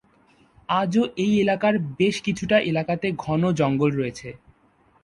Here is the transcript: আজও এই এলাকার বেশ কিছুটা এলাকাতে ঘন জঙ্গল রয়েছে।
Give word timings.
আজও 0.73 1.03
এই 1.17 1.33
এলাকার 1.39 1.75
বেশ 1.99 2.15
কিছুটা 2.21 2.57
এলাকাতে 2.71 3.07
ঘন 3.23 3.41
জঙ্গল 3.59 3.89
রয়েছে। 3.93 4.29